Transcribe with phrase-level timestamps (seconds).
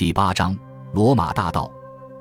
[0.00, 0.56] 第八章：
[0.94, 1.70] 罗马大道。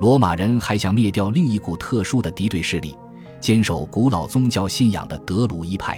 [0.01, 2.93] 罗马人还想灭掉另一股特殊的敌对势力——
[3.39, 5.97] 坚守古老宗教信仰的德鲁伊派。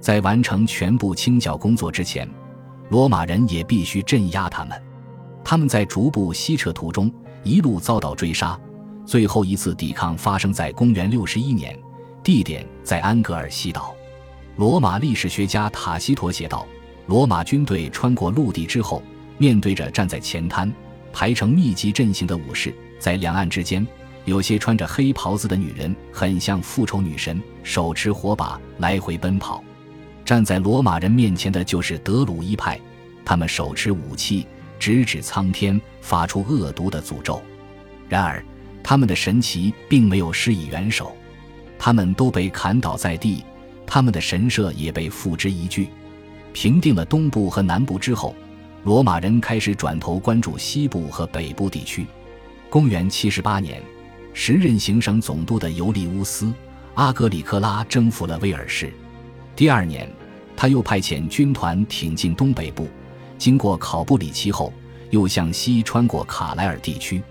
[0.00, 2.26] 在完成全部清剿工作之前，
[2.88, 4.82] 罗马人也必须镇压他们。
[5.44, 7.12] 他们在逐步西撤途中，
[7.42, 8.58] 一路遭到追杀。
[9.04, 11.78] 最后一次抵抗发生在公元六十一年，
[12.22, 13.94] 地点在安格尔西岛。
[14.56, 16.66] 罗马历史学家塔西佗写道
[17.08, 19.02] ：“罗马军队穿过陆地之后，
[19.36, 20.72] 面对着站在前滩、
[21.12, 23.86] 排成密集阵型的武士。”在两岸之间，
[24.26, 29.64] 有些穿着黑袍子的女人，很像复仇女神，手持火把来回奔跑。
[30.24, 32.78] 站在罗马人面前的就是德鲁伊派，
[33.24, 34.46] 他们手持武器，
[34.78, 37.42] 直指苍天，发出恶毒的诅咒。
[38.06, 38.44] 然而，
[38.82, 41.16] 他们的神奇并没有施以援手，
[41.78, 43.42] 他们都被砍倒在地，
[43.86, 45.88] 他们的神社也被付之一炬。
[46.52, 48.34] 平定了东部和南部之后，
[48.82, 52.06] 罗马人开始转头关注西部和北部地区。
[52.70, 53.82] 公元七十八年，
[54.32, 56.46] 时任行省总督的尤利乌斯·
[56.94, 58.90] 阿格里克拉征服了威尔士。
[59.54, 60.10] 第二年，
[60.56, 62.88] 他又派遣军团挺进东北部，
[63.36, 64.72] 经过考布里奇后，
[65.10, 67.22] 又向西穿过卡莱尔地区。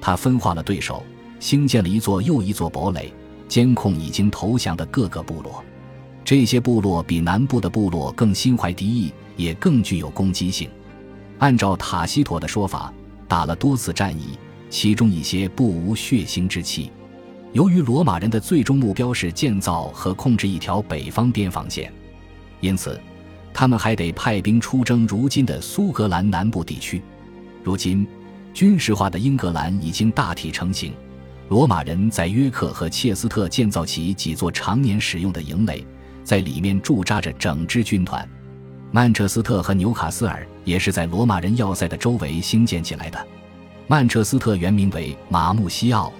[0.00, 1.04] 他分化了对手，
[1.40, 3.12] 兴建了一座又一座堡垒，
[3.48, 5.62] 监控已经投降的各个部落。
[6.24, 10.70] 这些部落比南部的部落更心怀敌意，也更具有攻击性。
[11.38, 12.92] 按照塔西佗的说法，
[13.28, 14.38] 打了多次战役。
[14.68, 16.90] 其中一些不无血腥之气。
[17.52, 21.90] 由于罗马人的最终目标是建造和控制一条北方边防线，
[22.60, 23.00] 因此
[23.54, 27.00] 他们还得派兵出征如今的苏格兰南部地区。
[27.62, 28.06] 如今，
[28.52, 30.92] 军事化的英格兰已经大体成型。
[31.48, 35.86] 罗马人在约克和切斯特建造起几座常年使用的营垒，
[36.24, 38.28] 在里面驻扎着整支军团。
[38.96, 43.26] 曼彻斯特和纽卡斯尔也是在罗马人要塞的周围兴建起来的。
[43.86, 46.10] 曼彻斯特原名为马穆西奥，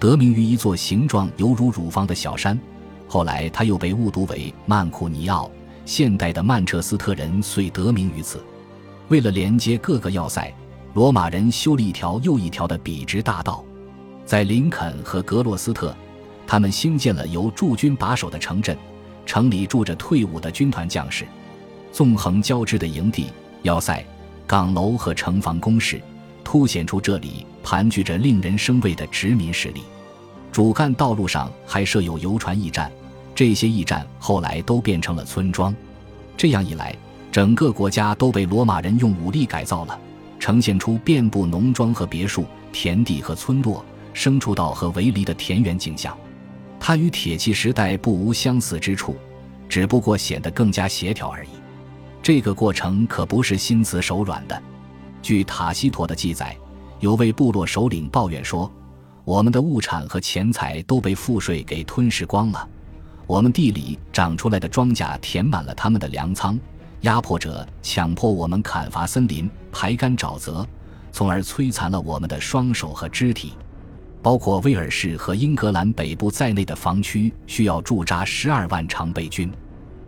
[0.00, 2.58] 得名于一座形状犹如乳房的小山。
[3.06, 5.48] 后来，它又被误读为曼库尼奥。
[5.84, 8.44] 现代的曼彻斯特人遂得名于此。
[9.06, 10.52] 为了连接各个要塞，
[10.94, 13.64] 罗马人修了一条又一条的笔直大道。
[14.24, 15.96] 在林肯和格洛斯特，
[16.44, 18.76] 他们兴建了由驻军把守的城镇，
[19.24, 21.24] 城里住着退伍的军团将士。
[21.92, 23.26] 纵横交织的营地、
[23.62, 24.04] 要塞、
[24.46, 26.00] 岗楼和城防工事。
[26.44, 29.82] 凸显出这里盘踞着令人生畏的殖民势力。
[30.52, 32.88] 主干道路上还设有游船驿站，
[33.34, 35.74] 这些驿站后来都变成了村庄。
[36.36, 36.94] 这样一来，
[37.32, 39.98] 整个国家都被罗马人用武力改造了，
[40.38, 46.16] 呈现出遍布农庄和别墅、田地和村落、牲畜道和围篱的田园景象。
[46.78, 49.16] 它与铁器时代不无相似之处，
[49.68, 51.48] 只不过显得更加协调而已。
[52.26, 54.62] 这个过程可不是心慈手软的。
[55.22, 56.56] 据塔西佗的记载，
[56.98, 58.68] 有位部落首领抱怨说
[59.22, 62.68] ：“我们的物产和钱财都被赋税给吞噬光了，
[63.28, 66.58] 我们地里长出来的庄稼填满了他们的粮仓，
[67.02, 70.66] 压迫者强迫我们砍伐森林、排干沼泽，
[71.12, 73.52] 从而摧残了我们的双手和肢体。
[74.20, 79.48] 包括威尔士和英格兰北部在内的防区需要驻扎十二万常备军。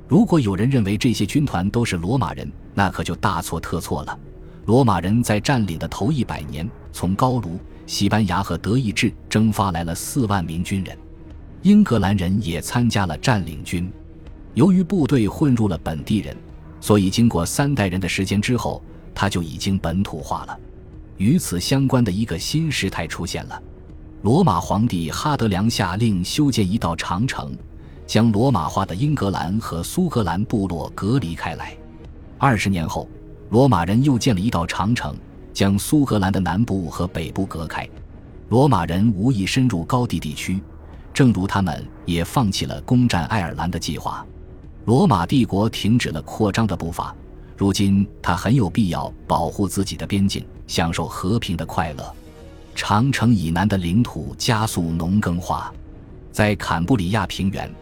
[0.08, 4.19] 如果有人认为这些军团都是罗马人，那可就大错特错了。”
[4.64, 10.96] 罗马人在占领的头一百年，从高卢、西班牙和德意志征发来了四万名军人，
[11.62, 13.91] 英格兰人也参加了占领军。
[14.54, 16.36] 由于部队混入了本地人，
[16.80, 18.82] 所以经过三代人的时间之后，
[19.14, 20.58] 他就已经本土化了。
[21.16, 23.62] 与此相关的一个新时态出现了：
[24.22, 27.56] 罗马皇帝哈德良下令修建一道长城，
[28.08, 31.76] 将罗马化的英格兰和苏格兰部落隔离开来。
[32.38, 33.08] 二十年后。
[33.50, 35.16] 罗马人又建了一道长城，
[35.54, 37.88] 将苏格兰的南部和北部隔开。
[38.50, 40.60] 罗马人无意深入高地地区，
[41.14, 44.22] 正如他们也放弃了攻占爱尔兰的计划。
[44.84, 47.16] 罗马帝国停止了扩张的步伐。
[47.56, 52.14] 如今，他很有必要保护自己的边境，享受和平的快乐。
[52.75, 55.72] 长城以南的领土加速农耕化，
[56.31, 57.75] 在坎布里亚平原，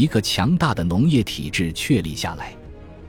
[0.00, 2.54] 一个强大的农业体制确立下来。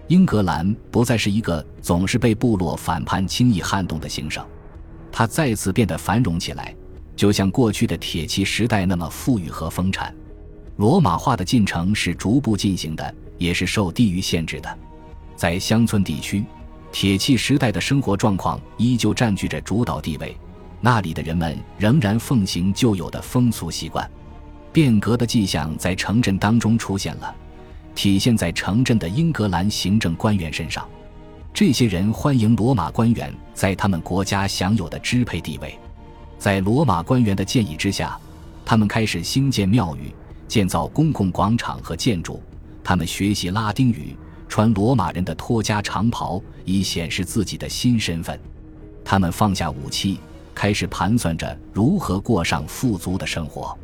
[0.10, 4.46] 英格兰不再是一个总是被部落反叛轻易撼动的行省，
[5.10, 6.76] 它再次变得繁荣起来，
[7.16, 10.14] 就像过去的铁器时代那么富裕和丰产。
[10.76, 14.78] 罗马化的进程是逐步进行的，也是受地域限制的。
[15.38, 16.44] 在乡村地区，
[16.92, 20.36] 铁器时代的生活状况依旧占据着主导地位，
[20.82, 24.06] 那里的人们仍然奉行旧有的风俗习惯。
[24.72, 27.36] 变革的迹象在城镇当中出现了。
[27.94, 30.88] 体现在城镇的英格兰行政官员身上，
[31.54, 35.78] 这些人欢迎罗马官员在他们国家享有的支配地位。
[36.40, 38.18] 在罗马官员的建议之下，
[38.66, 40.14] 他们开始兴建庙宇、
[40.48, 42.42] 建造公共广场和建筑。
[42.84, 44.16] 他们学习拉丁语，
[44.48, 48.40] 穿罗马人的托加长袍，以显示自己的新身份。
[49.04, 50.20] 他们放下武器，
[50.56, 53.78] 开始盘算着如何过上富足的生活。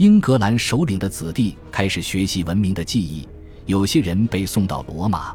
[0.00, 3.28] 英格兰首领的子弟开始学习文明的技艺，
[3.66, 5.34] 有些人被送到罗马，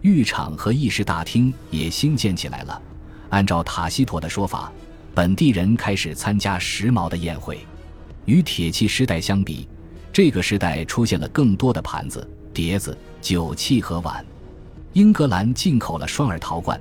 [0.00, 2.80] 浴场和议事大厅也兴建起来了。
[3.30, 4.70] 按照塔西佗的说法，
[5.12, 7.58] 本地人开始参加时髦的宴会。
[8.26, 9.68] 与铁器时代相比，
[10.12, 12.24] 这个时代出现了更多的盘子、
[12.54, 14.24] 碟子、酒器和碗。
[14.92, 16.80] 英格兰进口了双耳陶罐，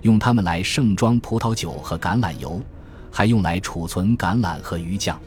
[0.00, 2.62] 用它们来盛装葡萄酒和橄榄油，
[3.10, 5.20] 还用来储存橄榄和鱼酱。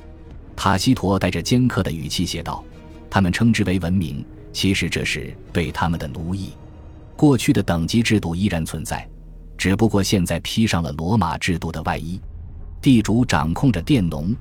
[0.55, 2.63] 塔西佗带着尖刻的语气写道
[3.09, 6.51] ：“他们称之为文明，其实这是对他们的奴役。
[7.15, 9.07] 过去的等级制度依然存在，
[9.57, 12.19] 只不过现在披上了罗马制度的外衣。
[12.81, 14.35] 地主掌控着佃农，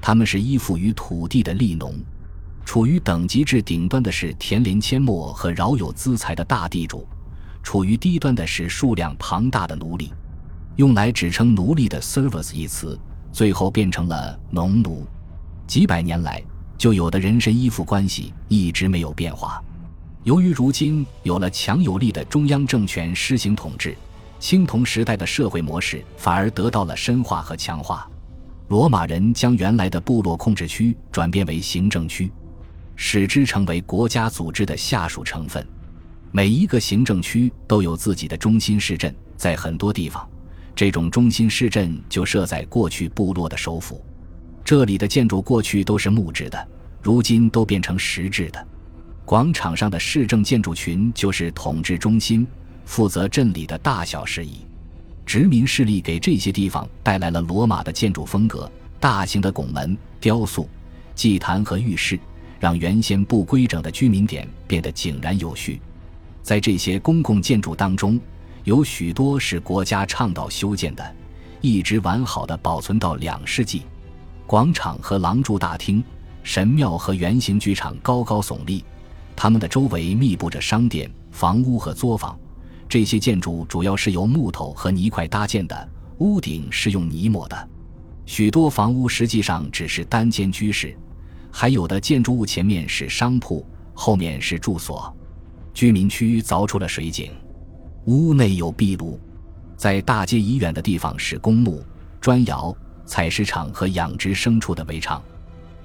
[0.00, 1.94] 他们是依附于土地的利农。
[2.64, 7.06] 处于等级制顶端的是田林阡陌和饶有资财的大地主，
[7.62, 10.12] 处于低端的是数量庞大的奴隶。
[10.76, 12.98] 用来指称奴隶的 ‘servus’ 一词，
[13.32, 15.06] 最后变成了农奴。”
[15.68, 16.42] 几百年来，
[16.78, 19.62] 就有的人身依附关系一直没有变化。
[20.24, 23.94] 由于如今有了强有力的中央政权施行统治，
[24.40, 28.10] 青铜时代的社会模式反而得到了深化和强化。
[28.68, 32.32] 罗马人将原来的部落控制区转变为行政区，
[32.96, 35.64] 使之成为国家组织的下属成分。
[36.32, 40.26] 每一个行政区都有自己的中心市镇，在很多地方，
[40.74, 44.02] 这种中心市镇就设在过去部落的首府。
[44.68, 46.68] 这里的建筑过去都是木质的，
[47.00, 48.68] 如今都变成石质的。
[49.24, 52.46] 广场上的市政建筑群就是统治中心，
[52.84, 54.58] 负责镇里的大小事宜。
[55.24, 58.70] 殖民势力给这些地方带来了罗马的建筑风格：
[59.00, 60.68] 大型的拱门、雕塑、
[61.14, 62.20] 祭坛和浴室，
[62.60, 65.80] 让原先不规整的居民点变得井然有序。
[66.42, 68.20] 在这些公共建筑当中，
[68.64, 71.16] 有许多是国家倡导修建的，
[71.62, 73.84] 一直完好的保存到两世纪。
[74.48, 76.02] 广场和廊柱大厅、
[76.42, 78.82] 神庙和圆形剧场高高耸立，
[79.36, 82.34] 它们的周围密布着商店、房屋和作坊。
[82.88, 85.88] 这些建筑主要是由木头和泥块搭建的，
[86.20, 87.68] 屋顶是用泥抹的。
[88.24, 90.96] 许多房屋实际上只是单间居室，
[91.52, 93.62] 还有的建筑物前面是商铺，
[93.92, 95.14] 后面是住所。
[95.74, 97.30] 居民区凿出了水井，
[98.06, 99.20] 屋内有壁炉。
[99.76, 101.84] 在大街以远的地方是公墓、
[102.18, 102.74] 砖窑。
[103.08, 105.20] 采石场和养殖牲畜的围场，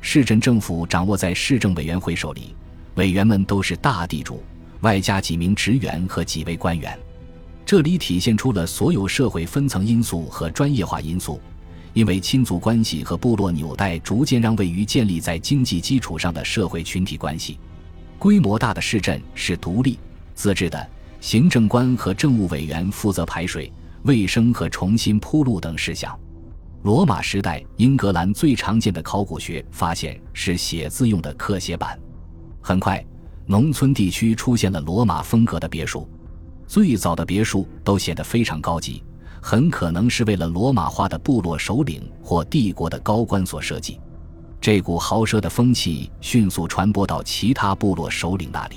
[0.02, 2.54] 市镇政府掌握在市政委员会手里，
[2.96, 4.44] 委员们都是大地主，
[4.82, 7.00] 外加几名职员和几位官员。
[7.66, 11.40] 这里体现出了所有社会分层因素和专业化因素，
[11.94, 17.58] 因为亲族关系和部落纽带逐渐让位于建立在经济基础上的社会群体关系。
[18.20, 19.98] 规模大的市镇是独立
[20.36, 20.90] 自治的，
[21.22, 23.72] 行政官和政务委员负责排水、
[24.04, 26.20] 卫生和重新铺路等事项。
[26.84, 31.98] 罗马时代，英格兰最常见的考古学发现是写字用的刻写板。
[32.60, 33.02] 很快，
[33.46, 36.06] 农村地区出现了罗马风格的别墅。
[36.68, 39.02] 最早的别墅都显得非常高级，
[39.42, 43.98] 很可能是为了罗马化的部落首领或帝国的高官所设计。
[44.60, 48.76] 这股豪奢的风气迅速传播到其他部落首领那里。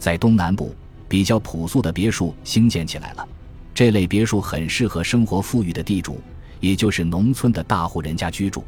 [0.00, 0.74] 在东南部，
[1.08, 3.24] 比较朴素的别墅兴建起来了。
[3.72, 6.20] 这类别墅很适合生活富裕的地主。
[6.60, 8.64] 也就是农村的大户人家居住，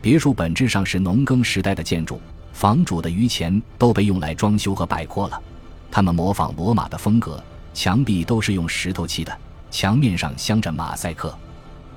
[0.00, 2.20] 别墅本质上是农耕时代的建筑，
[2.52, 5.40] 房主的余钱都被用来装修和摆阔了。
[5.90, 7.42] 他们模仿罗马的风格，
[7.74, 9.36] 墙壁都是用石头砌的，
[9.70, 11.36] 墙面上镶着马赛克，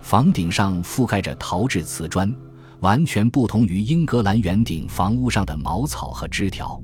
[0.02, 2.34] 房顶上覆盖着陶制瓷砖，
[2.80, 6.80] 完全不同于英格兰圆顶房屋上的茅草和枝条。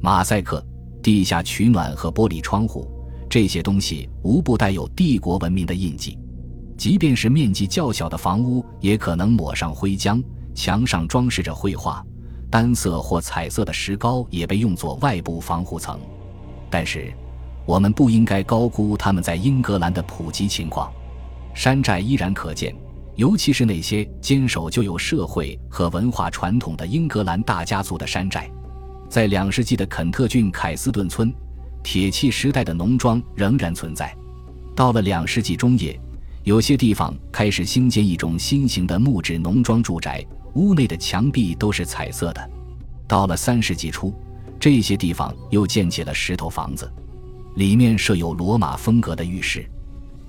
[0.00, 0.64] 马赛克、
[1.02, 2.90] 地下取暖和玻璃窗户，
[3.28, 6.18] 这些东西无不带有帝国文明的印记。
[6.76, 10.22] 即便是面积较小的房屋，也可能抹上灰浆，
[10.54, 12.04] 墙上装饰着绘画，
[12.50, 15.98] 单色或彩色的石膏也被用作外部防护层。
[16.68, 17.12] 但是，
[17.64, 20.92] 我们不应该高估他们在英格兰的普及情况。
[21.54, 22.76] 山寨依然可见，
[23.14, 28.50] 尤其是那些坚守旧有社会和文化传统的英格兰大家族的山寨。
[29.08, 31.32] 在两世纪的肯特郡凯斯顿村，
[31.82, 34.14] 铁器时代的农庄仍然存在。
[34.74, 35.98] 到了两世纪中叶。
[36.46, 40.24] 有些地方开始兴建一种新型的木质农庄住宅，
[40.54, 42.50] 屋内的墙壁都是彩色的。
[43.08, 44.14] 到了三世纪初，
[44.60, 46.88] 这些地方又建起了石头房子。
[47.56, 49.68] 里面设有罗马风格的浴室。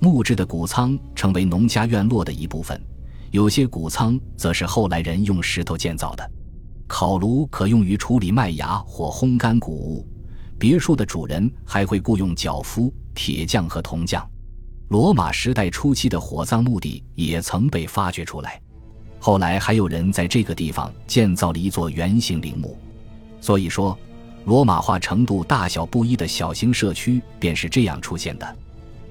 [0.00, 2.82] 木质的谷仓成为农家院落的一部分，
[3.30, 6.30] 有些谷仓则是后来人用石头建造的。
[6.88, 10.04] 烤炉可用于处理麦芽或烘干谷物。
[10.58, 14.28] 别墅的主人还会雇佣脚夫、铁匠和铜匠。
[14.88, 18.60] 罗马时代初期的火葬墓地也曾被发掘出来。
[19.18, 22.78] 后来还有人在这个地方建造了一座圆形陵墓。
[23.40, 23.96] 所以说，
[24.44, 28.56] 罗马化程度大小不一的小型社区便是这样出现的。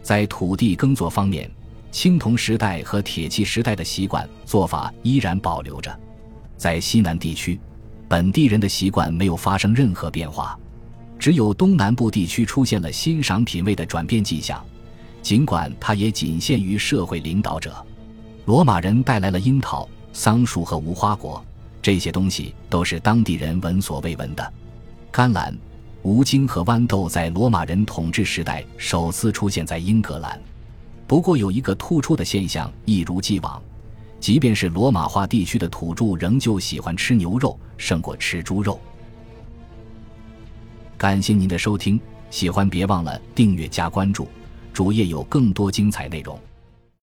[0.02, 1.50] 在土地耕作方面，
[1.92, 5.98] 青铜时代和铁器时代的习惯做法依然保留着。
[6.58, 7.60] 在西南地区。
[8.10, 10.58] 本地人的习惯没有发生任何变化，
[11.20, 14.66] 只有东南部地区出现了欣赏品味的转变迹象。
[15.28, 17.86] 尽管它也仅限于社会领导者。
[18.46, 21.44] 罗马人带来了樱桃、桑树和无花果，
[21.82, 24.54] 这些东西都是当地人闻所未闻的。
[25.12, 25.54] 甘蓝、
[26.02, 30.42] 无精和豌豆在罗马人统治时代首次出现在英格兰。
[31.06, 33.62] 不过有一个突出的现象，一如既往。
[34.22, 38.80] 即便是罗马化地区的土著，仍旧喜欢吃牛肉胜过吃猪肉。
[40.98, 44.26] 感谢您的收听，喜欢别忘了订阅加关注，
[44.78, 46.40] 主页有更多精彩内容。